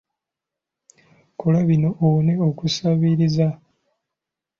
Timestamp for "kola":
1.39-1.59